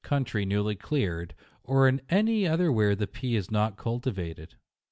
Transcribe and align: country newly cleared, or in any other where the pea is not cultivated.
country 0.03 0.45
newly 0.45 0.75
cleared, 0.75 1.31
or 1.63 1.87
in 1.87 2.01
any 2.09 2.47
other 2.47 2.71
where 2.71 2.95
the 2.95 3.05
pea 3.05 3.35
is 3.35 3.51
not 3.51 3.77
cultivated. 3.77 4.55